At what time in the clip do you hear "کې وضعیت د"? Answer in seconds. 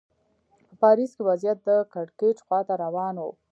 1.17-1.69